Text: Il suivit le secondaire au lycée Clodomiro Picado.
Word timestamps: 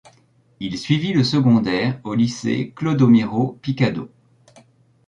Il 0.59 0.79
suivit 0.79 1.13
le 1.13 1.23
secondaire 1.23 2.01
au 2.05 2.15
lycée 2.15 2.73
Clodomiro 2.75 3.59
Picado. 3.61 4.09